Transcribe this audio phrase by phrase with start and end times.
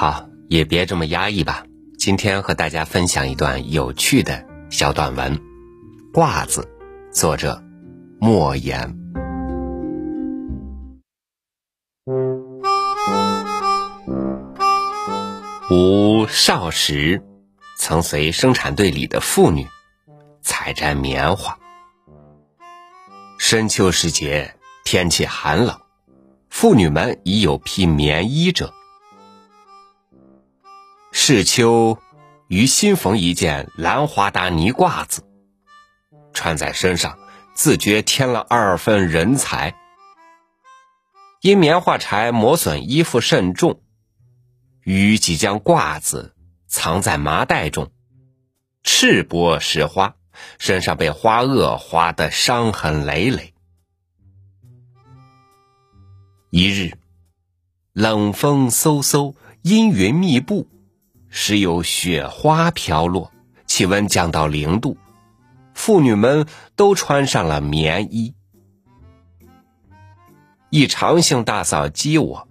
[0.00, 1.64] 好，也别这么压抑吧。
[1.98, 5.36] 今天和大家分享一段有趣的小短文，
[6.12, 6.68] 《褂子》，
[7.12, 7.60] 作者
[8.20, 8.96] 莫言。
[15.68, 17.20] 吾少时，
[17.76, 19.66] 曾随生产队里的妇女
[20.40, 21.58] 采摘棉花。
[23.36, 25.76] 深秋时节，天气寒冷，
[26.48, 28.72] 妇女们已有披棉衣者。
[31.30, 31.98] 是秋，
[32.46, 35.28] 于新缝一件蓝花达呢褂子，
[36.32, 37.18] 穿在身上，
[37.52, 39.74] 自觉添了二分人才。
[41.42, 43.82] 因棉花柴磨损衣服甚重，
[44.80, 46.34] 于即将褂子
[46.66, 47.92] 藏在麻袋中，
[48.82, 50.16] 赤膊拾花，
[50.58, 53.52] 身上被花萼划得伤痕累累。
[56.48, 56.96] 一日，
[57.92, 60.66] 冷风嗖嗖，阴云密布。
[61.30, 63.32] 时有雪花飘落，
[63.66, 64.96] 气温降到零度，
[65.74, 68.34] 妇女们都穿上了棉衣。
[70.70, 72.48] 一长性大嫂激我：“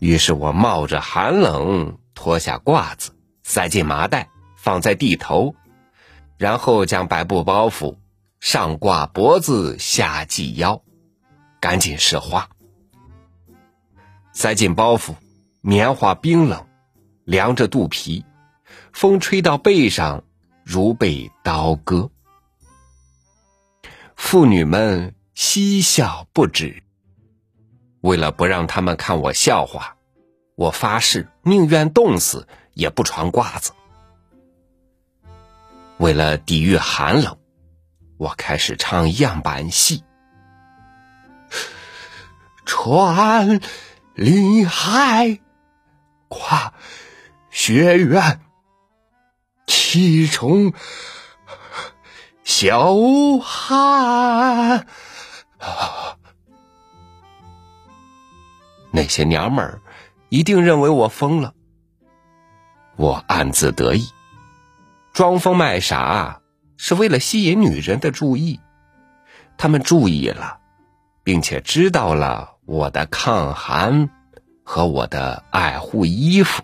[0.00, 5.54] 于是我冒着寒冷脱下褂子，塞进麻袋，放在地头。
[6.36, 7.96] 然后将白布包袱，
[8.40, 10.82] 上挂脖子，下系腰，
[11.60, 12.48] 赶紧试花。
[14.32, 15.14] 塞进包袱，
[15.60, 16.66] 棉花冰冷，
[17.24, 18.24] 凉着肚皮，
[18.92, 20.24] 风吹到背上，
[20.64, 22.10] 如被刀割。
[24.16, 26.82] 妇女们嬉笑不止。
[28.00, 29.96] 为了不让他们看我笑话，
[30.56, 33.72] 我发誓宁愿冻死也不穿褂子。
[35.98, 37.38] 为了抵御寒冷，
[38.18, 40.02] 我开始唱样板戏：
[42.66, 43.60] 穿
[44.14, 45.38] 林海，
[46.28, 46.74] 跨
[47.50, 48.40] 学院，
[49.66, 50.72] 七重
[52.42, 52.94] 小
[53.38, 54.86] 汉。
[58.90, 59.80] 那些娘们儿
[60.28, 61.54] 一定认为我疯了，
[62.96, 64.06] 我暗自得意。
[65.12, 66.40] 装疯卖傻
[66.78, 68.60] 是为了吸引女人的注意，
[69.58, 70.58] 他们注意了，
[71.22, 74.08] 并且知道了我的抗寒
[74.64, 76.62] 和我的爱护衣服。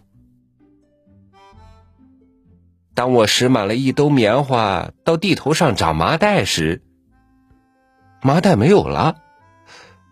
[2.94, 6.82] 当我拾满了一兜棉花到地头上找麻袋时，
[8.22, 9.16] 麻袋没有了，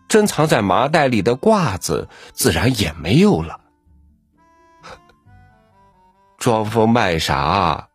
[0.09, 3.61] 珍藏在麻袋里的褂子自然也没有了。
[6.39, 7.89] 装疯卖傻。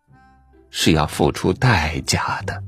[0.72, 2.64] 是要付出代价的。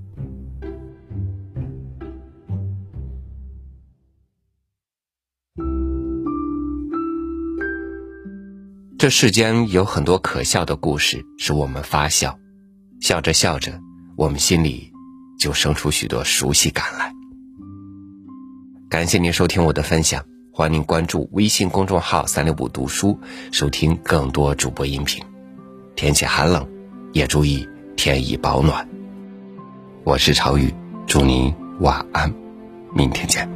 [8.99, 12.39] 这世间有很多可笑的故事，使我们发笑，
[13.01, 13.81] 笑着笑着，
[14.15, 14.93] 我们心里
[15.37, 17.11] 就生出许多熟悉感来。
[18.89, 23.19] 感谢您收听我的分享，欢迎您关注微信公众号“三六五读书”，
[23.51, 25.21] 收听更多主播音频。
[25.97, 26.65] 天气寒冷，
[27.11, 27.67] 也注意。
[28.03, 28.85] 添衣保暖。
[30.03, 30.73] 我是朝雨，
[31.07, 32.33] 祝您晚安，
[32.93, 33.49] 明天见。